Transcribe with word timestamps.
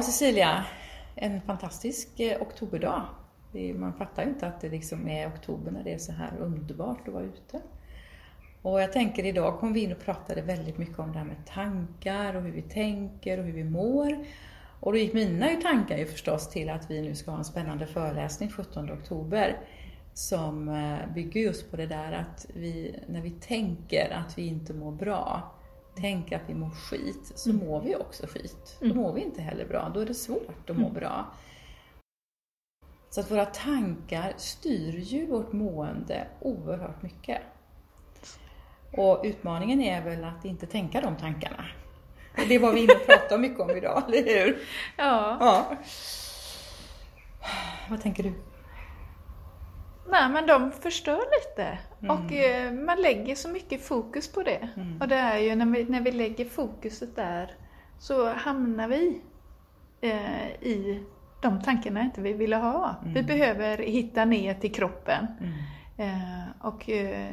Ja, 0.00 0.04
Cecilia, 0.04 0.64
en 1.14 1.40
fantastisk 1.40 2.20
eh, 2.20 2.42
oktoberdag. 2.42 3.02
Man 3.74 3.92
fattar 3.92 4.22
ju 4.22 4.28
inte 4.28 4.46
att 4.46 4.60
det 4.60 4.68
liksom 4.68 5.08
är 5.08 5.28
oktober 5.28 5.70
när 5.70 5.84
det 5.84 5.94
är 5.94 5.98
så 5.98 6.12
här 6.12 6.32
underbart 6.38 7.08
att 7.08 7.14
vara 7.14 7.24
ute. 7.24 7.60
Och 8.62 8.82
jag 8.82 8.92
tänker 8.92 9.26
idag 9.26 9.58
kom 9.58 9.72
vi 9.72 9.80
in 9.80 9.92
och 9.92 10.00
pratade 10.00 10.42
väldigt 10.42 10.78
mycket 10.78 10.98
om 10.98 11.12
det 11.12 11.18
här 11.18 11.24
med 11.24 11.46
tankar 11.46 12.34
och 12.34 12.42
hur 12.42 12.52
vi 12.52 12.62
tänker 12.62 13.38
och 13.38 13.44
hur 13.44 13.52
vi 13.52 13.64
mår. 13.64 14.24
Och 14.80 14.92
då 14.92 14.98
gick 14.98 15.12
mina 15.12 15.46
tankar 15.46 15.98
ju 15.98 16.06
förstås 16.06 16.50
till 16.50 16.70
att 16.70 16.90
vi 16.90 17.02
nu 17.02 17.14
ska 17.14 17.30
ha 17.30 17.38
en 17.38 17.44
spännande 17.44 17.86
föreläsning 17.86 18.50
17 18.50 18.92
oktober 18.92 19.58
som 20.14 20.68
eh, 20.68 21.14
bygger 21.14 21.40
just 21.40 21.70
på 21.70 21.76
det 21.76 21.86
där 21.86 22.12
att 22.12 22.46
vi, 22.54 22.98
när 23.08 23.20
vi 23.20 23.30
tänker 23.30 24.10
att 24.10 24.38
vi 24.38 24.46
inte 24.46 24.74
mår 24.74 24.92
bra, 24.92 25.52
tänker 25.94 26.36
att 26.36 26.42
vi 26.46 26.54
mår 26.54 26.70
skit, 26.70 27.32
så 27.34 27.50
mm. 27.50 27.66
mår 27.66 27.80
vi 27.80 27.96
också 27.96 28.26
skit. 28.26 28.76
Då 28.80 28.86
mm. 28.86 28.96
mår 28.96 29.12
vi 29.12 29.20
inte 29.20 29.42
heller 29.42 29.66
bra, 29.66 29.90
då 29.94 30.00
är 30.00 30.06
det 30.06 30.14
svårt 30.14 30.70
att 30.70 30.76
må 30.76 30.88
mm. 30.88 30.94
bra. 30.94 31.34
Så 33.10 33.20
att 33.20 33.30
våra 33.30 33.46
tankar 33.46 34.34
styr 34.36 34.98
ju 34.98 35.26
vårt 35.26 35.52
mående 35.52 36.26
oerhört 36.40 37.02
mycket. 37.02 37.40
Och 38.92 39.20
utmaningen 39.24 39.80
är 39.80 40.02
väl 40.02 40.24
att 40.24 40.44
inte 40.44 40.66
tänka 40.66 41.00
de 41.00 41.16
tankarna. 41.16 41.64
Det 42.48 42.58
var 42.58 42.72
vi 42.72 42.80
inne 42.80 42.92
och 42.92 43.06
pratade 43.06 43.40
mycket 43.40 43.60
om 43.60 43.70
idag, 43.70 44.02
eller 44.08 44.44
hur? 44.44 44.58
Ja. 44.96 45.36
ja. 45.40 45.76
Vad 47.90 48.02
tänker 48.02 48.22
du? 48.22 48.32
Nej, 50.10 50.28
men 50.28 50.46
de 50.46 50.72
förstör 50.72 51.20
lite. 51.40 51.78
Mm. 52.02 52.16
Och 52.16 52.32
eh, 52.32 52.72
man 52.72 53.02
lägger 53.02 53.34
så 53.34 53.48
mycket 53.48 53.86
fokus 53.86 54.32
på 54.32 54.42
det. 54.42 54.68
Mm. 54.76 55.00
Och 55.00 55.08
det 55.08 55.16
är 55.16 55.38
ju 55.38 55.54
när 55.54 55.66
vi, 55.66 55.84
när 55.84 56.00
vi 56.00 56.12
lägger 56.12 56.44
fokuset 56.44 57.16
där 57.16 57.54
så 57.98 58.32
hamnar 58.32 58.88
vi 58.88 59.20
eh, 60.00 60.50
i 60.50 61.04
de 61.40 61.62
tankarna 61.62 62.00
inte 62.00 62.20
vi 62.20 62.32
ville 62.32 62.56
ha. 62.56 62.94
Mm. 63.02 63.14
Vi 63.14 63.22
behöver 63.22 63.78
hitta 63.78 64.24
ner 64.24 64.54
till 64.54 64.74
kroppen. 64.74 65.26
Mm. 65.40 65.52
Eh, 65.96 66.44
och 66.60 66.90
eh, 66.90 67.32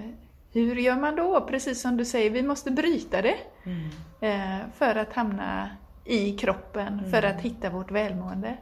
hur 0.53 0.75
gör 0.75 0.95
man 0.95 1.15
då? 1.15 1.41
Precis 1.41 1.81
som 1.81 1.97
du 1.97 2.05
säger, 2.05 2.29
vi 2.29 2.43
måste 2.43 2.71
bryta 2.71 3.21
det 3.21 3.37
mm. 3.63 3.89
eh, 4.21 4.65
för 4.75 4.95
att 4.95 5.13
hamna 5.13 5.69
i 6.05 6.37
kroppen, 6.37 7.11
för 7.11 7.23
att 7.23 7.41
hitta 7.41 7.69
vårt 7.69 7.91
välmående. 7.91 8.57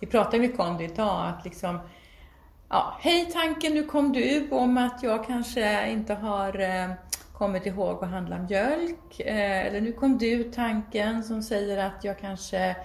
Vi 0.00 0.06
pratar 0.06 0.38
mycket 0.38 0.60
om 0.60 0.76
det 0.76 0.84
idag, 0.84 1.28
att 1.28 1.44
liksom 1.44 1.78
Ja, 2.68 2.96
hej 3.00 3.30
tanken, 3.32 3.74
nu 3.74 3.82
kom 3.82 4.12
du 4.12 4.48
om 4.50 4.78
att 4.78 5.02
jag 5.02 5.26
kanske 5.26 5.90
inte 5.90 6.14
har 6.14 6.60
eh, 6.60 6.90
kommit 7.32 7.66
ihåg 7.66 8.04
att 8.04 8.10
handla 8.10 8.38
mjölk. 8.38 9.20
Eh, 9.20 9.66
eller 9.66 9.80
nu 9.80 9.92
kom 9.92 10.18
du 10.18 10.44
tanken 10.44 11.24
som 11.24 11.42
säger 11.42 11.78
att 11.78 12.04
jag 12.04 12.18
kanske 12.18 12.76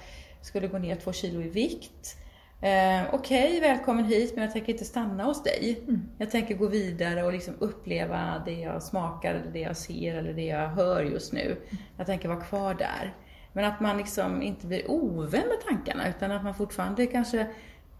skulle 0.41 0.67
gå 0.67 0.77
ner 0.77 0.95
två 0.95 1.13
kilo 1.13 1.41
i 1.41 1.49
vikt. 1.49 2.17
Eh, 2.61 3.13
Okej, 3.13 3.47
okay, 3.47 3.59
välkommen 3.59 4.05
hit, 4.05 4.31
men 4.35 4.43
jag 4.43 4.53
tänker 4.53 4.73
inte 4.73 4.85
stanna 4.85 5.23
hos 5.23 5.43
dig. 5.43 5.79
Mm. 5.88 6.01
Jag 6.17 6.31
tänker 6.31 6.55
gå 6.55 6.67
vidare 6.67 7.23
och 7.23 7.33
liksom 7.33 7.53
uppleva 7.59 8.41
det 8.45 8.59
jag 8.59 8.83
smakar, 8.83 9.33
eller 9.35 9.51
det 9.51 9.59
jag 9.59 9.77
ser 9.77 10.16
eller 10.16 10.33
det 10.33 10.45
jag 10.45 10.67
hör 10.67 11.03
just 11.03 11.33
nu. 11.33 11.57
Jag 11.97 12.05
tänker 12.05 12.29
vara 12.29 12.41
kvar 12.41 12.73
där. 12.73 13.16
Men 13.53 13.66
att 13.66 13.79
man 13.79 13.97
liksom 13.97 14.41
inte 14.41 14.67
blir 14.67 14.91
ovän 14.91 15.47
med 15.47 15.61
tankarna, 15.67 16.09
utan 16.09 16.31
att 16.31 16.43
man 16.43 16.55
fortfarande 16.55 17.05
kanske 17.05 17.47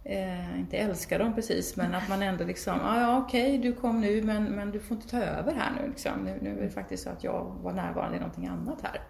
eh, 0.04 0.60
inte 0.60 0.78
älskar 0.78 1.20
dem 1.20 1.36
precis, 1.36 1.76
men 1.76 1.96
att 1.96 2.10
man 2.10 2.22
ändå 2.22 2.44
liksom, 2.44 2.80
ah, 2.84 3.00
ja 3.02 3.18
okej 3.18 3.58
okay, 3.58 3.72
du 3.72 3.76
kom 3.76 4.02
nu 4.02 4.22
men, 4.22 4.44
men 4.44 4.72
du 4.72 4.80
får 4.80 4.98
inte 4.98 5.10
ta 5.10 5.18
över 5.18 5.54
här 5.54 5.72
nu 5.82 5.88
liksom. 5.88 6.12
Nu, 6.26 6.40
nu 6.42 6.60
är 6.60 6.64
det 6.64 6.70
faktiskt 6.70 7.04
så 7.04 7.10
att 7.10 7.24
jag 7.24 7.58
var 7.62 7.74
närvarande 7.74 8.18
i 8.18 8.20
någonting 8.20 8.48
annat 8.48 8.82
här. 8.84 9.02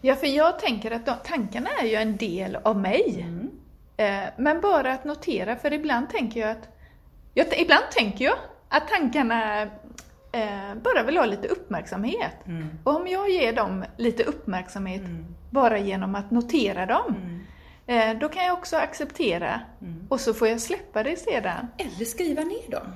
Ja, 0.00 0.14
för 0.14 0.26
jag 0.26 0.58
tänker 0.58 0.90
att 0.90 1.06
de, 1.06 1.14
tankarna 1.24 1.70
är 1.82 1.86
ju 1.86 1.94
en 1.94 2.16
del 2.16 2.56
av 2.56 2.78
mig. 2.78 3.20
Mm. 3.20 3.50
Eh, 3.96 4.30
men 4.36 4.60
bara 4.60 4.92
att 4.92 5.04
notera, 5.04 5.56
för 5.56 5.72
ibland 5.72 6.10
tänker 6.10 6.40
jag 6.40 6.50
att, 6.50 6.68
jag, 7.34 7.46
ibland 7.58 7.84
tänker 7.90 8.24
jag 8.24 8.36
att 8.68 8.88
tankarna 8.88 9.62
eh, 10.32 10.74
bara 10.82 11.02
vill 11.02 11.16
ha 11.16 11.24
lite 11.24 11.48
uppmärksamhet. 11.48 12.46
Mm. 12.46 12.68
Och 12.84 12.96
om 12.96 13.08
jag 13.08 13.30
ger 13.30 13.52
dem 13.52 13.84
lite 13.96 14.22
uppmärksamhet 14.22 15.00
mm. 15.00 15.26
bara 15.50 15.78
genom 15.78 16.14
att 16.14 16.30
notera 16.30 16.86
dem, 16.86 17.14
mm. 17.22 17.40
Då 18.20 18.28
kan 18.28 18.44
jag 18.44 18.58
också 18.58 18.76
acceptera 18.76 19.60
mm. 19.80 20.06
och 20.08 20.20
så 20.20 20.34
får 20.34 20.48
jag 20.48 20.60
släppa 20.60 21.02
det 21.02 21.16
sedan. 21.16 21.68
Eller 21.78 22.04
skriva 22.04 22.42
ner 22.42 22.70
dem. 22.70 22.92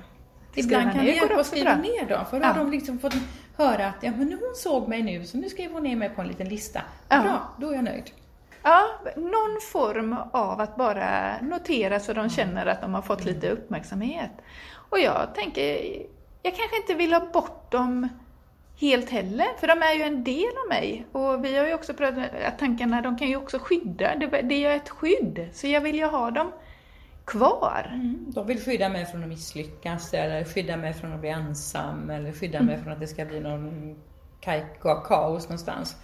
Ibland 0.55 0.93
kan 0.93 1.05
det 1.05 1.13
hjälpa 1.13 1.41
att 1.41 1.47
skriva 1.47 1.77
ner 1.77 2.07
dem, 2.09 2.27
för 2.31 2.41
då 2.41 2.47
ja. 2.47 2.49
har 2.49 2.59
de 2.59 2.71
liksom 2.71 2.99
fått 2.99 3.15
höra 3.57 3.87
att 3.87 3.97
ja, 4.01 4.11
men 4.17 4.33
hon 4.33 4.55
såg 4.55 4.89
mig 4.89 5.03
nu, 5.03 5.25
så 5.25 5.37
nu 5.37 5.49
skrev 5.49 5.73
hon 5.73 5.83
ner 5.83 5.97
mig 5.97 6.09
på 6.09 6.21
en 6.21 6.29
liten 6.29 6.49
lista. 6.49 6.83
Ja. 7.09 7.23
Bra, 7.23 7.55
då 7.59 7.71
är 7.71 7.75
jag 7.75 7.85
nöjd. 7.85 8.11
Ja, 8.63 8.87
någon 9.17 9.61
form 9.73 10.17
av 10.33 10.61
att 10.61 10.77
bara 10.77 11.41
notera 11.41 12.01
så 12.01 12.13
de 12.13 12.31
känner 12.31 12.67
att 12.67 12.81
de 12.81 12.95
har 12.95 13.03
fått 13.03 13.25
lite 13.25 13.51
uppmärksamhet. 13.51 14.31
Och 14.73 14.99
jag 14.99 15.35
tänker, 15.35 15.63
jag 16.43 16.57
kanske 16.57 16.77
inte 16.77 16.95
vill 16.95 17.13
ha 17.13 17.27
bort 17.33 17.71
dem 17.73 18.09
helt 18.81 19.11
heller, 19.11 19.47
för 19.61 19.67
de 19.67 19.83
är 19.83 19.95
ju 19.95 20.03
en 20.03 20.25
del 20.25 20.53
av 20.65 20.69
mig. 20.69 21.07
Och 21.13 21.45
vi 21.45 21.59
har 21.59 21.67
ju 21.67 21.75
också 21.75 21.95
pratat 21.95 22.19
om 22.19 22.25
att 22.47 22.59
tankarna, 22.59 23.03
de 23.03 23.19
kan 23.19 23.29
ju 23.29 23.37
också 23.37 23.59
skydda, 23.59 24.17
det, 24.43 24.65
är 24.65 24.77
ett 24.77 24.89
skydd. 24.89 25.49
Så 25.53 25.67
jag 25.67 25.81
vill 25.81 25.97
ju 25.97 26.05
ha 26.05 26.31
dem 26.31 26.53
kvar. 27.25 27.91
Mm. 27.95 28.27
De 28.29 28.47
vill 28.47 28.61
skydda 28.61 28.89
mig 28.89 29.07
från 29.07 29.23
att 29.23 29.29
misslyckas, 29.29 30.15
eller 30.15 30.45
skydda 30.45 30.77
mig 30.77 30.95
från 30.95 31.13
att 31.13 31.21
bli 31.21 31.29
ensam, 31.29 32.11
eller 32.11 32.33
skydda 32.33 32.59
mm. 32.59 32.67
mig 32.67 32.83
från 32.83 32.93
att 32.93 33.01
det 33.01 33.07
ska 33.07 33.25
bli 33.25 33.41
någon 33.41 33.97
kaos 35.05 35.49
någonstans. 35.49 35.97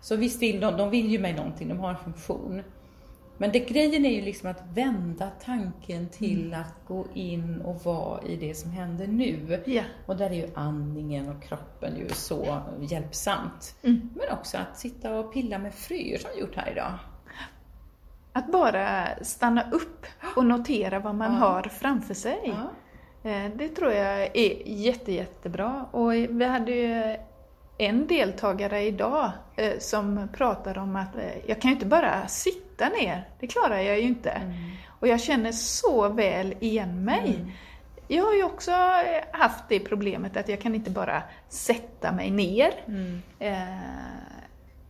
Så 0.00 0.16
visst 0.16 0.42
vill 0.42 0.60
de, 0.60 0.76
de 0.76 0.90
vill 0.90 1.10
ju 1.10 1.18
mig 1.18 1.32
någonting, 1.32 1.68
de 1.68 1.78
har 1.78 1.90
en 1.90 1.96
funktion. 1.96 2.62
Men 3.38 3.52
det, 3.52 3.58
grejen 3.58 4.04
är 4.04 4.10
ju 4.10 4.22
liksom 4.22 4.50
att 4.50 4.62
vända 4.74 5.30
tanken 5.44 6.08
till 6.08 6.46
mm. 6.46 6.60
att 6.60 6.74
gå 6.88 7.06
in 7.14 7.60
och 7.60 7.84
vara 7.84 8.22
i 8.22 8.36
det 8.36 8.54
som 8.54 8.70
händer 8.70 9.06
nu. 9.06 9.62
Yeah. 9.66 9.86
Och 10.06 10.16
där 10.16 10.30
är 10.30 10.34
ju 10.34 10.50
andningen 10.54 11.28
och 11.28 11.42
kroppen 11.42 11.96
ju 11.96 12.08
så 12.08 12.58
hjälpsamt. 12.80 13.76
Mm. 13.82 14.10
Men 14.14 14.38
också 14.38 14.58
att 14.58 14.78
sitta 14.78 15.18
och 15.18 15.32
pilla 15.32 15.58
med 15.58 15.74
fröer 15.74 16.18
som 16.18 16.30
vi 16.34 16.40
gjort 16.40 16.56
här 16.56 16.72
idag. 16.72 16.92
Att 18.32 18.52
bara 18.52 19.08
stanna 19.22 19.70
upp 19.70 20.06
och 20.36 20.46
notera 20.46 20.98
vad 20.98 21.14
man 21.14 21.32
ja. 21.32 21.38
har 21.38 21.62
framför 21.62 22.14
sig. 22.14 22.40
Ja. 22.44 22.70
Eh, 23.30 23.50
det 23.56 23.68
tror 23.68 23.92
jag 23.92 24.36
är 24.36 24.68
jätte, 24.68 25.12
jättebra. 25.12 25.86
Och 25.90 26.12
vi 26.12 26.44
hade 26.44 26.72
ju 26.72 27.16
en 27.78 28.06
deltagare 28.06 28.82
idag 28.82 29.30
eh, 29.56 29.78
som 29.78 30.28
pratar 30.32 30.78
om 30.78 30.96
att 30.96 31.16
eh, 31.16 31.48
jag 31.48 31.60
kan 31.60 31.70
ju 31.70 31.74
inte 31.74 31.86
bara 31.86 32.28
sitta 32.28 32.65
ner, 32.84 33.28
det 33.40 33.46
klarar 33.46 33.78
jag 33.78 34.00
ju 34.00 34.06
inte. 34.06 34.30
Mm. 34.30 34.54
Och 35.00 35.08
jag 35.08 35.20
känner 35.20 35.52
så 35.52 36.08
väl 36.08 36.54
igen 36.60 37.04
mig. 37.04 37.34
Mm. 37.36 37.50
Jag 38.08 38.24
har 38.24 38.34
ju 38.34 38.44
också 38.44 38.70
eh, 38.70 39.24
haft 39.32 39.64
det 39.68 39.80
problemet 39.80 40.36
att 40.36 40.48
jag 40.48 40.60
kan 40.60 40.74
inte 40.74 40.90
bara 40.90 41.22
sätta 41.48 42.12
mig 42.12 42.30
ner. 42.30 42.72
Mm. 42.86 43.22
Eh, 43.38 43.56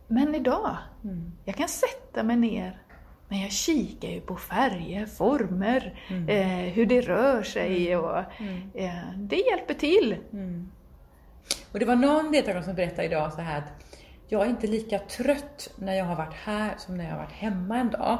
men 0.07 0.35
idag, 0.35 0.77
mm. 1.03 1.31
jag 1.45 1.55
kan 1.55 1.67
sätta 1.67 2.23
mig 2.23 2.35
ner 2.35 2.81
men 3.27 3.41
jag 3.41 3.51
kikar 3.51 4.09
ju 4.09 4.21
på 4.21 4.35
färger, 4.35 5.05
former, 5.05 5.99
mm. 6.07 6.29
eh, 6.29 6.73
hur 6.73 6.85
det 6.85 7.01
rör 7.01 7.43
sig 7.43 7.91
mm. 7.91 8.05
och 8.05 8.19
eh, 8.73 9.11
det 9.15 9.35
hjälper 9.35 9.73
till. 9.73 10.15
Och 11.71 11.79
det 11.79 11.85
var 11.85 11.95
någon 11.95 12.31
deltagare 12.31 12.63
som 12.63 12.75
berättade 12.75 13.07
idag 13.07 13.33
så 13.33 13.41
här 13.41 13.57
att 13.57 13.95
jag 14.27 14.45
är 14.45 14.49
inte 14.49 14.67
lika 14.67 14.99
trött 14.99 15.69
när 15.75 15.93
jag 15.93 16.05
har 16.05 16.15
varit 16.15 16.33
här 16.33 16.73
som 16.77 16.97
när 16.97 17.03
jag 17.03 17.11
har 17.11 17.17
varit 17.17 17.31
hemma 17.31 17.77
en 17.77 17.89
dag. 17.89 18.19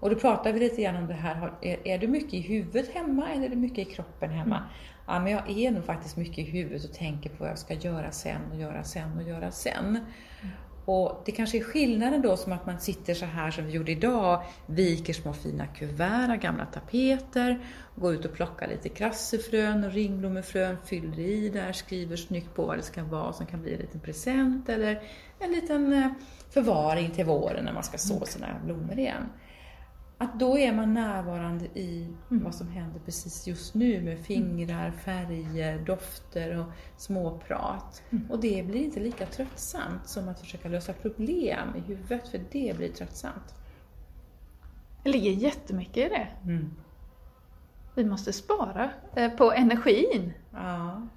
Och 0.00 0.10
då 0.10 0.16
pratar 0.16 0.52
vi 0.52 0.60
lite 0.60 0.82
grann 0.82 0.96
om 0.96 1.06
det 1.06 1.14
här, 1.14 1.52
är, 1.84 1.98
du 1.98 2.08
mycket 2.08 2.34
i 2.34 2.40
huvudet 2.40 2.94
hemma 2.94 3.30
eller 3.30 3.46
är 3.46 3.50
du 3.50 3.56
mycket 3.56 3.78
i 3.78 3.84
kroppen 3.84 4.30
hemma? 4.30 4.56
Mm. 4.56 4.68
Ja, 5.06 5.20
men 5.20 5.32
jag 5.32 5.50
är 5.50 5.70
nog 5.70 5.84
faktiskt 5.84 6.16
mycket 6.16 6.38
i 6.38 6.42
huvudet 6.42 6.84
och 6.84 6.92
tänker 6.92 7.30
på 7.30 7.36
vad 7.38 7.50
jag 7.50 7.58
ska 7.58 7.74
göra 7.74 8.10
sen 8.10 8.40
och 8.52 8.60
göra 8.60 8.84
sen 8.84 9.18
och 9.18 9.22
göra 9.22 9.50
sen. 9.50 9.86
Mm. 9.86 10.54
Och 10.88 11.22
det 11.24 11.32
kanske 11.32 11.58
är 11.58 11.62
skillnaden 11.62 12.22
då 12.22 12.36
som 12.36 12.52
att 12.52 12.66
man 12.66 12.80
sitter 12.80 13.14
så 13.14 13.24
här 13.24 13.50
som 13.50 13.66
vi 13.66 13.72
gjorde 13.72 13.92
idag, 13.92 14.42
viker 14.66 15.12
små 15.12 15.32
fina 15.32 15.66
kuvert 15.66 16.30
av 16.30 16.36
gamla 16.36 16.66
tapeter, 16.66 17.60
går 17.94 18.14
ut 18.14 18.24
och 18.24 18.32
plockar 18.32 18.68
lite 18.68 18.88
krassefrön 18.88 19.84
och 19.84 19.92
ringblommefrön, 19.92 20.76
fyller 20.84 21.18
i 21.18 21.48
där, 21.48 21.72
skriver 21.72 22.16
snyggt 22.16 22.54
på 22.54 22.66
vad 22.66 22.78
det 22.78 22.82
ska 22.82 23.04
vara 23.04 23.32
som 23.32 23.46
kan 23.46 23.62
bli 23.62 23.74
en 23.74 23.80
liten 23.80 24.00
present 24.00 24.68
eller 24.68 25.02
en 25.38 25.52
liten 25.52 25.92
eh, 25.92 26.10
förvaring 26.50 27.10
till 27.10 27.24
våren 27.24 27.64
när 27.64 27.72
man 27.72 27.84
ska 27.84 27.98
så 27.98 28.24
sina 28.24 28.46
blommor 28.64 28.98
igen 28.98 29.28
att 30.18 30.40
då 30.40 30.58
är 30.58 30.72
man 30.72 30.94
närvarande 30.94 31.64
i 31.64 32.08
mm. 32.30 32.44
vad 32.44 32.54
som 32.54 32.68
händer 32.68 33.00
precis 33.04 33.46
just 33.46 33.74
nu 33.74 34.02
med 34.02 34.18
fingrar, 34.18 34.90
färger, 34.90 35.78
dofter 35.78 36.58
och 36.58 36.66
småprat. 36.96 38.02
Mm. 38.10 38.30
Och 38.30 38.40
det 38.40 38.66
blir 38.66 38.84
inte 38.84 39.00
lika 39.00 39.26
tröttsamt 39.26 40.08
som 40.08 40.28
att 40.28 40.40
försöka 40.40 40.68
lösa 40.68 40.92
problem 40.92 41.68
i 41.76 41.80
huvudet, 41.80 42.28
för 42.28 42.40
det 42.50 42.76
blir 42.76 42.88
tröttsamt. 42.88 43.54
Det 45.02 45.10
ligger 45.10 45.30
jättemycket 45.30 45.96
i 45.96 46.08
det. 46.08 46.28
Mm. 46.44 46.70
Vi 47.94 48.04
måste 48.04 48.32
spara 48.32 48.90
eh, 49.14 49.32
på 49.32 49.52
energin. 49.52 50.32
Ja. 50.52 51.08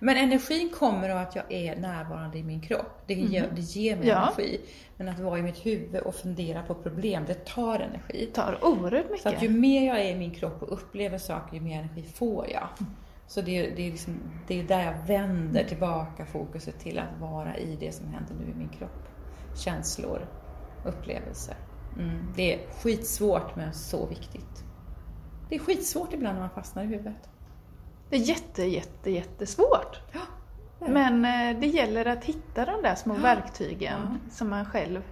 Men 0.00 0.16
energin 0.16 0.70
kommer 0.78 1.08
av 1.08 1.18
att 1.18 1.36
jag 1.36 1.52
är 1.52 1.76
närvarande 1.76 2.38
i 2.38 2.42
min 2.42 2.60
kropp. 2.60 3.02
Det 3.06 3.14
ger, 3.14 3.50
det 3.54 3.60
ger 3.60 3.96
mig 3.96 4.08
Ja. 4.08 4.22
energi. 4.22 4.60
Men 4.96 5.08
att 5.08 5.18
vara 5.20 5.38
i 5.38 5.42
mitt 5.42 5.66
huvud 5.66 6.00
och 6.02 6.14
fundera 6.14 6.62
på 6.62 6.74
problem, 6.74 7.24
det 7.26 7.44
tar 7.44 7.78
energi. 7.80 8.26
Det 8.26 8.32
tar 8.34 8.58
oerhört 8.64 9.20
Så 9.22 9.28
att 9.28 9.34
ju 9.42 9.48
mycket. 9.48 9.60
mer 9.60 9.86
jag 9.86 10.00
är 10.00 10.10
i 10.10 10.14
min 10.16 10.30
kropp 10.34 10.62
och 10.62 10.72
upplever 10.72 11.18
saker, 11.18 11.54
ju 11.56 11.60
mer 11.62 11.78
energi 11.78 12.02
får 12.02 12.46
jag. 12.50 12.68
Så 13.28 13.40
det 13.40 13.58
är, 13.58 13.76
det, 13.76 13.86
är 13.86 13.90
liksom, 13.90 14.20
det 14.46 14.60
är 14.60 14.64
där 14.64 14.80
jag 14.84 15.06
vänder 15.06 15.64
tillbaka 15.64 16.26
fokuset 16.26 16.78
till 16.80 16.98
att 16.98 17.20
vara 17.20 17.56
i 17.56 17.76
det 17.80 17.92
som 17.94 18.06
händer 18.08 18.34
nu 18.34 18.50
i 18.50 18.54
min 18.54 18.68
kropp. 18.68 19.08
Känslor, 19.64 20.26
upplevelser. 20.84 21.54
Mm. 21.98 22.32
Det 22.36 22.54
är 22.54 22.58
skitsvårt 22.82 23.56
men 23.56 23.72
så 23.72 24.06
viktigt. 24.06 24.64
Det 25.48 25.54
är 25.54 25.58
skitsvårt 25.58 26.12
ibland 26.12 26.34
när 26.34 26.40
man 26.40 26.50
fastnar 26.50 26.82
i 26.82 26.86
huvudet. 26.86 27.28
Det 28.10 28.16
är 28.16 28.20
jätte, 28.20 28.64
jätte, 28.64 29.10
jättesvårt. 29.10 30.00
Ja, 30.12 30.20
Men 30.88 31.24
eh, 31.24 31.60
det 31.60 31.66
gäller 31.66 32.04
att 32.06 32.24
hitta 32.24 32.64
de 32.64 32.82
där 32.82 32.94
små 32.94 33.14
Ja. 33.14 33.20
verktygen 33.20 34.00
Ja. 34.24 34.30
som 34.30 34.48
man 34.50 34.64
själv... 34.64 35.02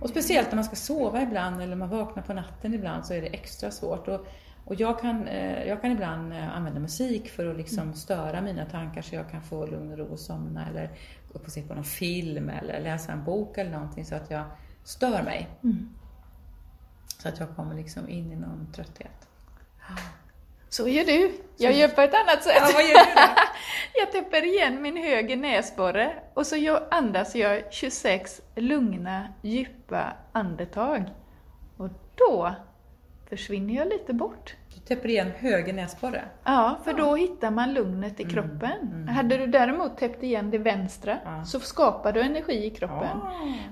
Och 0.00 0.08
speciellt 0.10 0.48
när 0.48 0.54
man 0.56 0.64
ska 0.64 0.76
sova 0.76 1.22
ibland 1.22 1.62
eller 1.62 1.76
man 1.76 1.88
vaknar 1.88 2.22
på 2.22 2.32
natten 2.32 2.74
ibland 2.74 3.06
så 3.06 3.14
är 3.14 3.20
det 3.20 3.26
extra 3.26 3.70
svårt. 3.70 4.08
Och, 4.08 4.26
och 4.64 4.74
jag, 4.74 5.00
kan, 5.00 5.28
eh, 5.28 5.64
jag 5.64 5.82
kan 5.82 5.90
ibland 5.92 6.32
eh, 6.32 6.56
använda 6.56 6.80
musik 6.80 7.28
för 7.30 7.46
att 7.46 7.56
liksom 7.56 7.94
störa 7.94 8.40
mina 8.40 8.64
tankar 8.64 9.02
så 9.02 9.14
jag 9.14 9.30
kan 9.30 9.42
få 9.42 9.66
lugn 9.66 9.92
och 9.92 9.98
ro 9.98 10.04
och 10.04 10.18
somna 10.18 10.66
eller 10.68 10.90
gå 11.32 11.38
upp 11.38 11.46
och 11.46 11.52
se 11.52 11.62
på 11.62 11.74
någon 11.74 11.84
film 11.84 12.48
eller 12.48 12.80
läsa 12.80 13.12
en 13.12 13.24
bok 13.24 13.58
eller 13.58 13.70
någonting 13.70 14.04
så 14.04 14.14
att 14.14 14.30
jag 14.30 14.44
stör 14.84 15.22
mig. 15.22 15.48
Så 17.18 17.28
att 17.28 17.38
jag 17.40 17.56
kommer 17.56 17.74
liksom 17.74 18.08
in 18.08 18.32
i 18.32 18.36
någon 18.36 18.72
trötthet. 18.72 19.28
Så 20.70 20.88
gör 20.88 21.04
du. 21.04 21.32
Jag 21.56 21.72
gör 21.72 21.88
på 21.88 22.00
ett 22.00 22.14
annat 22.14 22.42
sätt. 22.42 22.54
Ja, 22.56 22.70
vad 22.74 22.82
gör 22.82 22.88
du 22.88 23.14
då? 23.14 23.40
Jag 24.00 24.12
täpper 24.12 24.44
igen 24.44 24.82
min 24.82 24.96
höger 24.96 25.36
näsborre 25.36 26.12
och 26.34 26.46
så 26.46 26.56
jag 26.56 26.82
andas 26.90 27.34
jag 27.36 27.62
26 27.70 28.40
lugna, 28.56 29.28
djupa 29.42 30.12
andetag. 30.32 31.04
Och 31.76 31.88
då 32.14 32.54
försvinner 33.28 33.74
jag 33.74 33.88
lite 33.88 34.12
bort. 34.12 34.54
Du 34.74 34.80
täpper 34.80 35.08
igen 35.08 35.30
höger 35.38 35.72
näsborre. 35.72 36.24
Ja, 36.44 36.78
för 36.84 36.92
då 36.92 37.14
hittar 37.16 37.50
man 37.50 37.74
lugnet 37.74 38.20
i 38.20 38.24
kroppen. 38.24 39.08
Hade 39.08 39.36
du 39.36 39.46
däremot 39.46 39.98
täppt 39.98 40.22
igen 40.22 40.50
det 40.50 40.58
vänstra 40.58 41.18
Ja. 41.24 41.44
så 41.44 41.60
skapar 41.60 42.12
du 42.12 42.20
energi 42.20 42.64
i 42.66 42.70
kroppen. 42.70 43.18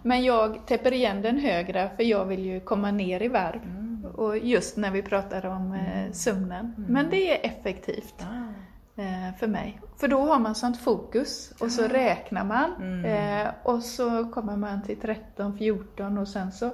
Men 0.02 0.24
jag 0.24 0.66
täpper 0.66 0.92
igen 0.92 1.22
den 1.22 1.38
högra 1.38 1.90
för 1.96 2.02
jag 2.02 2.24
vill 2.24 2.44
ju 2.46 2.60
komma 2.60 2.90
ner 2.90 3.22
i 3.22 3.28
varv. 3.28 3.77
Och 4.14 4.38
just 4.38 4.76
när 4.76 4.90
vi 4.90 5.02
pratar 5.02 5.46
om 5.46 5.72
eh, 5.74 6.12
sömnen. 6.12 6.74
Men 6.88 7.10
det 7.10 7.30
är 7.44 7.50
effektivt 7.50 8.14
Ah. 8.20 9.02
eh, 9.02 9.34
för 9.38 9.46
mig. 9.46 9.80
För 10.00 10.08
då 10.08 10.20
har 10.20 10.38
man 10.38 10.54
sånt 10.54 10.80
fokus 10.80 11.52
och 11.60 11.72
så 11.72 11.82
räknar 11.88 12.44
man. 12.44 13.04
Eh, 13.04 13.48
och 13.62 13.82
så 13.82 14.28
kommer 14.28 14.56
man 14.56 14.82
till 14.82 15.00
13, 15.00 15.58
14 15.58 16.18
och 16.18 16.28
sen 16.28 16.52
så 16.52 16.64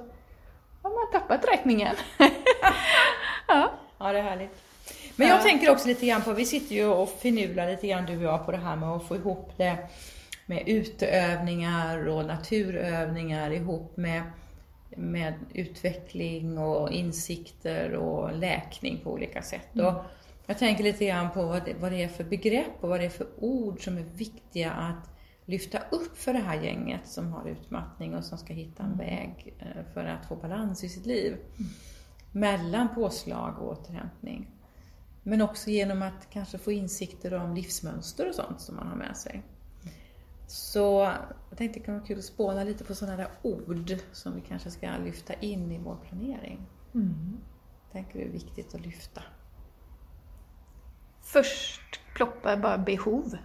har 0.81 0.89
man 0.89 1.21
tappat 1.21 1.45
räkningen. 1.51 1.95
ja. 3.47 3.71
Ja, 3.97 4.11
det 4.11 4.19
är 4.19 4.23
härligt. 4.23 4.61
Men 5.15 5.27
jag 5.27 5.37
Ja. 5.37 5.41
tänker 5.43 5.71
också 5.71 5.87
lite 5.87 6.05
grann 6.05 6.21
på, 6.21 6.33
vi 6.33 6.45
sitter 6.45 6.75
ju 6.75 6.85
och 6.85 7.09
finular 7.09 7.67
lite 7.67 7.87
grann 7.87 8.05
du 8.05 8.17
och 8.17 8.23
jag 8.23 8.45
på 8.45 8.51
det 8.51 8.57
här 8.57 8.75
med 8.75 8.89
att 8.89 9.07
få 9.07 9.15
ihop 9.15 9.53
det 9.57 9.77
med 10.45 10.63
uteövningar 10.67 12.07
och 12.07 12.25
naturövningar 12.25 13.51
ihop 13.51 13.97
med, 13.97 14.21
med 14.95 15.33
utveckling 15.53 16.57
och 16.57 16.91
insikter 16.91 17.93
och 17.95 18.37
läkning 18.37 18.99
på 19.03 19.11
olika 19.11 19.41
sätt. 19.41 19.69
Och 19.73 20.03
jag 20.45 20.57
tänker 20.57 20.83
lite 20.83 21.05
grann 21.05 21.31
på 21.31 21.45
vad 21.45 21.65
det, 21.65 21.73
vad 21.73 21.91
det 21.91 22.03
är 22.03 22.07
för 22.07 22.23
begrepp 22.23 22.83
och 22.83 22.89
vad 22.89 22.99
det 22.99 23.05
är 23.05 23.09
för 23.09 23.27
ord 23.37 23.83
som 23.83 23.97
är 23.97 24.03
viktiga 24.03 24.71
att 24.71 25.09
lyfta 25.45 25.79
upp 25.91 26.17
för 26.17 26.33
det 26.33 26.39
här 26.39 26.61
gänget 26.61 27.07
som 27.07 27.33
har 27.33 27.47
utmattning 27.47 28.15
och 28.15 28.23
som 28.23 28.37
ska 28.37 28.53
hitta 28.53 28.83
en 28.83 28.97
väg 28.97 29.53
eh, 29.59 29.93
för 29.93 30.05
att 30.05 30.25
få 30.25 30.35
balans 30.35 30.83
i 30.83 30.89
sitt 30.89 31.05
liv 31.05 31.37
mellan 32.31 32.95
påslag 32.95 33.59
och 33.59 33.71
återhämtning. 33.71 34.51
Men 35.23 35.41
också 35.41 35.69
genom 35.69 36.01
att 36.01 36.29
kanske 36.29 36.57
få 36.57 36.71
insikter 36.71 37.33
om 37.33 37.55
livsmönster 37.55 38.29
och 38.29 38.35
sånt 38.35 38.61
som 38.61 38.75
man 38.75 38.87
har 38.87 38.95
med 38.95 39.17
sig. 39.17 39.43
Så 40.47 41.11
jag 41.49 41.57
tänkte 41.57 41.79
det 41.79 41.85
kan 41.85 41.95
vara 41.95 42.05
kul 42.05 42.17
att 42.17 42.25
spåna 42.25 42.63
lite 42.63 42.83
på 42.83 42.95
sådana 42.95 43.17
där 43.17 43.27
ord 43.41 43.95
som 44.11 44.35
vi 44.35 44.41
kanske 44.41 44.71
ska 44.71 44.89
lyfta 45.05 45.33
in 45.33 45.71
i 45.71 45.77
vår 45.77 45.97
planering. 46.09 46.65
Mm. 46.93 47.37
Tänker 47.91 48.19
det 48.19 48.25
är 48.25 48.29
viktigt 48.29 48.75
att 48.75 48.81
lyfta. 48.81 49.21
Först 51.21 51.81
ploppar 52.15 52.57
bara 52.57 52.77
behov. 52.77 53.37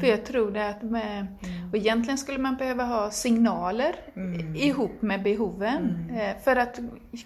För 0.00 0.06
jag 0.06 0.24
tror 0.26 0.50
det 0.50 0.68
att 0.68 0.82
med, 0.82 1.26
och 1.70 1.76
egentligen 1.76 2.18
skulle 2.18 2.38
man 2.38 2.56
behöva 2.56 2.84
ha 2.84 3.10
signaler 3.10 3.96
ihop 4.56 5.02
med 5.02 5.22
behoven. 5.22 6.10
eh, 6.10 6.36
För 6.44 6.56
att 6.56 6.78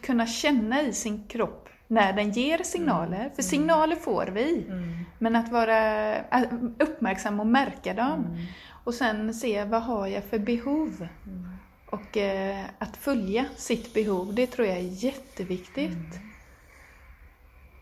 kunna 0.02 0.26
känna 0.26 0.82
i 0.82 0.92
sin 0.92 1.24
kropp 1.28 1.68
när 1.88 2.12
den 2.12 2.30
ger 2.30 2.58
signaler. 2.58 3.30
För 3.34 3.42
signaler 3.42 3.96
får 3.96 4.26
vi. 4.26 4.66
Men 5.18 5.36
att 5.36 5.52
vara 5.52 6.16
äh, 6.16 6.42
uppmärksam 6.78 7.40
och 7.40 7.46
märka 7.46 7.94
dem. 7.94 8.46
Och 8.84 8.94
sen 8.94 9.34
se 9.34 9.64
vad 9.64 9.82
har 9.82 10.06
jag 10.06 10.24
för 10.24 10.38
behov. 10.38 11.08
Och 11.90 12.16
eh, 12.16 12.64
att 12.78 12.96
följa 12.96 13.44
sitt 13.56 13.94
behov, 13.94 14.34
det 14.34 14.46
tror 14.46 14.66
jag 14.66 14.76
är 14.76 15.04
jätteviktigt. 15.04 16.20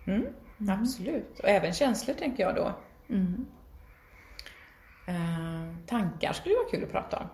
Mm, 0.06 0.26
Absolut. 0.68 1.38
Och 1.38 1.48
även 1.48 1.72
känslor 1.72 2.14
tänker 2.14 2.42
jag 2.42 2.54
då. 2.54 2.72
Mm. 3.08 3.46
Eh, 5.06 5.86
tankar 5.86 6.32
skulle 6.32 6.54
vara 6.54 6.70
kul 6.70 6.84
att 6.84 6.92
prata 6.92 7.18
om. 7.18 7.26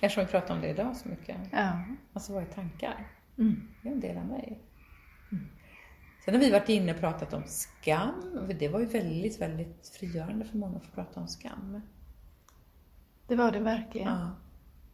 Eftersom 0.00 0.24
vi 0.24 0.30
pratar 0.30 0.54
om 0.54 0.60
det 0.60 0.68
idag 0.68 0.96
så 0.96 1.08
mycket. 1.08 1.36
Ja. 1.50 1.84
Alltså 2.12 2.32
vad 2.32 2.42
är 2.42 2.46
tankar? 2.46 3.06
Mm. 3.38 3.68
Det 3.82 3.88
är 3.88 3.92
en 3.92 4.00
del 4.00 4.16
av 4.16 4.26
mig. 4.26 4.58
Sen 6.24 6.34
har 6.34 6.40
vi 6.40 6.50
varit 6.50 6.68
inne 6.68 6.94
och 6.94 7.00
pratat 7.00 7.32
om 7.34 7.42
skam. 7.46 8.46
Det 8.58 8.68
var 8.68 8.80
ju 8.80 8.86
väldigt, 8.86 9.40
väldigt 9.40 9.88
frigörande 9.98 10.44
för 10.44 10.56
många 10.58 10.76
att 10.76 10.84
få 10.84 10.90
prata 10.90 11.20
om 11.20 11.28
skam. 11.28 11.80
Det 13.26 13.36
var 13.36 13.52
det 13.52 13.60
verkligen. 13.60 14.08
Ja, 14.08 14.30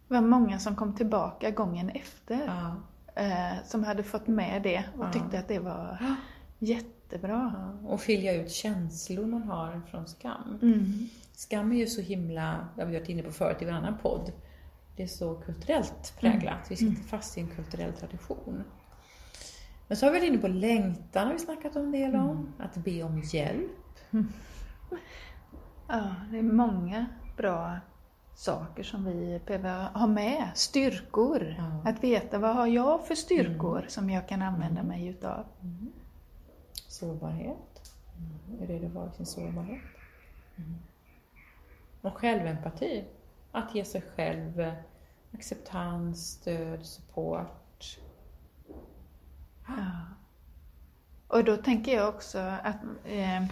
Det 0.08 0.14
var 0.14 0.20
många 0.20 0.58
som 0.58 0.76
kom 0.76 0.94
tillbaka 0.96 1.50
gången 1.50 1.90
efter. 1.90 2.40
ja, 2.46 2.76
Eh, 3.14 3.64
som 3.64 3.84
hade 3.84 4.02
fått 4.02 4.26
med 4.26 4.62
det 4.62 4.84
och 4.98 5.04
Ja. 5.04 5.12
tyckte 5.12 5.38
att 5.38 5.48
det 5.48 5.58
var 5.58 5.98
jättebra. 6.58 7.78
Och 7.86 8.02
skilja 8.02 8.32
ut 8.34 8.50
känslor 8.50 9.26
man 9.26 9.42
har 9.42 9.80
från 9.90 10.06
skam. 10.06 10.58
Mm. 10.62 10.92
Skam 11.32 11.72
är 11.72 11.76
ju 11.76 11.86
så 11.86 12.00
himla, 12.00 12.68
det 12.76 12.82
har 12.82 12.88
vi 12.90 12.98
varit 12.98 13.08
inne 13.08 13.22
på 13.22 13.32
förut 13.32 13.62
i 13.62 13.64
en 13.64 13.74
annan 13.74 13.98
podd, 13.98 14.32
det 14.96 15.02
är 15.02 15.06
så 15.06 15.34
kulturellt 15.34 16.14
präglat. 16.20 16.70
Vi 16.70 16.76
sitter 16.76 17.02
fast 17.02 17.38
i 17.38 17.40
en 17.40 17.48
kulturell 17.48 17.92
tradition. 17.92 18.64
Men 19.90 19.96
så 19.96 20.06
har 20.06 20.12
vi 20.12 20.18
varit 20.18 20.28
inne 20.28 20.38
på 20.38 20.48
längtan, 20.48 21.26
har 21.26 21.32
vi 21.32 21.38
snackat 21.38 21.76
en 21.76 21.92
del 21.92 22.14
om. 22.16 22.52
Att 22.58 22.76
be 22.76 23.02
om 23.02 23.22
hjälp. 23.24 23.98
Ja, 25.88 26.14
det 26.30 26.38
är 26.38 26.42
många 26.42 27.06
bra 27.36 27.78
saker 28.34 28.82
som 28.82 29.04
vi 29.04 29.40
behöver 29.46 29.84
ha 29.84 30.06
med. 30.06 30.50
Styrkor. 30.54 31.54
Ja. 31.58 31.90
Att 31.90 32.04
veta 32.04 32.38
vad 32.38 32.54
har 32.54 32.66
jag 32.66 33.06
för 33.06 33.14
styrkor 33.14 33.84
som 33.88 34.10
jag 34.10 34.28
kan 34.28 34.42
använda 34.42 34.82
mig 34.82 35.06
utav. 35.06 35.44
Sårbarhet. 36.88 37.92
Hur 38.58 38.70
är 38.70 38.80
det 38.80 38.86
att 38.86 38.92
vara 38.92 39.10
i 39.10 39.12
sin 39.16 39.26
sårbarhet? 39.26 39.82
Och 42.00 42.16
självempati. 42.18 43.04
Att 43.52 43.74
ge 43.74 43.84
sig 43.84 44.02
själv 44.16 44.72
acceptans, 45.32 46.30
stöd, 46.30 46.86
support. 46.86 47.98
Ja. 49.78 50.06
Och 51.28 51.44
då 51.44 51.56
tänker 51.56 51.96
jag 51.96 52.08
också 52.08 52.38
att 52.38 52.76
eh, 53.04 53.44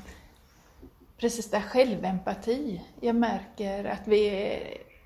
precis 1.21 1.51
där 1.51 1.61
självempati. 1.61 2.83
Jag 3.01 3.17
märker 3.17 3.85
att 3.85 4.09
vi 4.09 4.59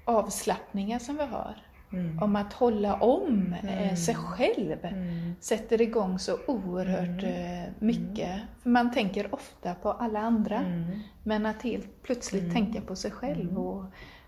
avslappningar 0.05 0.99
som 0.99 1.17
vi 1.17 1.25
har. 1.25 1.55
Mm. 1.93 2.23
Om 2.23 2.37
att 2.37 2.53
hålla 2.53 2.95
om 2.95 3.55
eh, 3.63 3.83
Mm. 3.83 3.97
sig 3.97 4.15
själv. 4.15 4.85
Mm. 4.85 5.35
Sätter 5.41 5.81
igång 5.83 6.19
så 6.19 6.39
oerhört 6.47 7.23
eh, 7.23 7.73
mycket. 7.79 8.41
För 8.63 8.71
man 8.71 8.93
tänker 8.93 9.35
ofta 9.35 9.75
på 9.75 9.93
alla 9.93 10.21
andra. 10.21 10.57
Mm. 10.59 11.01
Men 11.23 11.47
att 11.47 11.63
helt 11.63 12.03
plötsligt 12.03 12.43
Mm. 12.43 12.55
tänka 12.55 12.81
på 12.81 12.97
sig 12.97 13.11
själv 13.11 13.59
och 13.59 13.85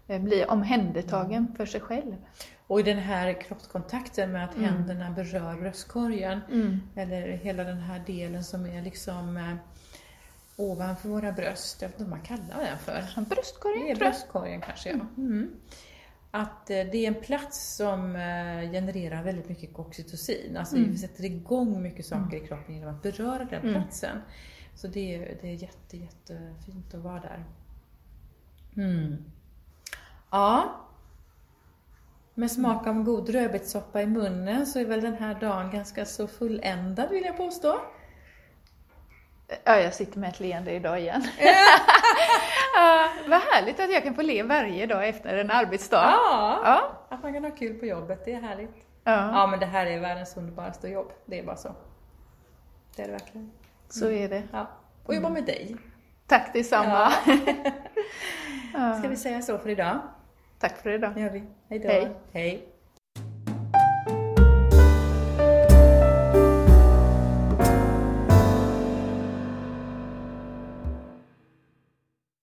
bli 0.06 0.44
omhändertagen 0.44 1.54
för 1.56 1.66
sig 1.66 1.80
själv. 1.80 2.16
Och 2.66 2.80
i 2.80 2.82
den 2.82 2.98
här 2.98 3.40
kroppskontakten 3.40 4.32
med 4.32 4.44
att 4.44 4.56
Mm. 4.56 4.70
händerna 4.74 5.10
berör 5.10 5.56
bröstkorgen, 5.60 6.40
Mm. 6.52 6.80
eller 6.96 7.28
hela 7.28 7.64
den 7.64 7.78
här 7.80 8.02
delen 8.06 8.44
som 8.44 8.66
är 8.66 8.82
liksom 8.82 9.36
eh, 9.36 9.54
ovanför 10.56 11.08
våra 11.08 11.32
bröst, 11.32 11.82
jag 11.82 11.88
vet 11.88 12.00
inte 12.00 12.10
vad 12.10 12.18
man 12.18 12.26
kallar 12.26 12.64
den 12.64 12.78
för. 12.78 13.02
Som 13.02 13.24
bröstkorgen 13.24 13.84
Det 13.84 13.90
är 13.90 13.96
bröstkorgen 13.96 14.60
kanske, 14.60 14.90
ja. 14.90 15.06
Mm. 15.16 15.50
Att 16.30 16.70
eh, 16.70 16.76
det 16.76 16.96
är 16.96 17.08
en 17.08 17.14
plats 17.22 17.76
som 17.76 18.16
eh, 18.16 18.70
genererar 18.72 19.22
väldigt 19.22 19.48
mycket 19.48 19.78
oxytocin. 19.78 20.56
Alltså 20.56 20.76
Mm. 20.76 20.90
vi 20.90 20.98
sätter 20.98 21.24
igång 21.24 21.82
mycket 21.82 22.06
saker 22.06 22.36
i 22.36 22.46
kroppen 22.46 22.74
genom 22.74 22.94
att 22.94 23.02
beröra 23.02 23.44
den 23.44 23.62
Mm. 23.68 23.74
platsen. 23.74 24.18
Så 24.74 24.86
det 24.88 25.14
är, 25.14 25.38
det 25.42 25.48
är 25.48 25.54
jätte, 25.54 25.96
jättefint 25.96 26.94
att 26.94 27.00
vara 27.00 27.20
där. 27.20 27.44
Mm. 28.76 29.16
Ja. 30.34 30.64
Med 32.34 32.50
smak 32.50 32.86
av 32.86 33.02
god 33.02 33.28
rödbetssoppa 33.28 34.02
i 34.02 34.06
munnen 34.06 34.66
så 34.66 34.78
är 34.78 34.84
väl 34.84 35.00
den 35.00 35.14
här 35.14 35.34
dagen 35.34 35.70
ganska 35.70 36.04
så 36.04 36.26
fulländad 36.28 37.10
vill 37.10 37.24
jag 37.24 37.36
påstå. 37.36 37.80
Ja, 39.64 39.76
jag 39.76 39.94
sitter 39.94 40.18
med 40.18 40.28
ett 40.28 40.40
leende 40.40 40.72
idag 40.72 41.00
igen. 41.00 41.22
ja, 42.74 43.08
vad 43.28 43.40
härligt 43.40 43.80
att 43.80 43.92
jag 43.92 44.02
kan 44.02 44.14
få 44.14 44.22
le 44.22 44.42
varje 44.42 44.86
dag 44.86 45.08
efter 45.08 45.38
en 45.38 45.50
arbetsdag. 45.50 46.10
Ja, 46.16 46.60
Ja. 46.64 47.06
att 47.16 47.22
man 47.22 47.32
kan 47.32 47.44
ha 47.44 47.50
kul 47.50 47.78
på 47.78 47.86
jobbet, 47.86 48.24
det 48.24 48.32
är 48.32 48.40
härligt. 48.40 48.86
Ja, 49.04 49.30
Ja, 49.32 49.46
men 49.46 49.60
det 49.60 49.66
här 49.66 49.86
är 49.86 50.00
världens 50.00 50.36
underbaraste 50.36 50.88
jobb. 50.88 51.12
Det 51.26 51.38
är 51.38 51.44
bara 51.46 51.56
så. 51.56 51.74
Det 52.96 53.02
är 53.02 53.06
det 53.06 53.12
verkligen. 53.12 53.52
så 53.88 54.10
är 54.10 54.28
det. 54.28 54.42
Ja. 54.52 54.66
Och 55.06 55.14
jobba 55.14 55.28
med 55.28 55.44
dig. 55.44 55.76
Tack 56.26 56.52
detsamma. 56.52 57.12
Ja. 58.76 58.98
Ska 58.98 59.08
vi 59.08 59.16
säga 59.16 59.42
så 59.42 59.58
för 59.58 59.68
idag? 59.68 59.98
Tack 60.64 60.82
för 60.82 60.90
idag. 60.90 61.14
Det 61.14 61.20
gör 61.20 61.30
vi. 61.30 61.42
Hej 61.68 61.78
då. 61.78 61.88
Hej. 61.88 62.10
Hej. 62.32 62.73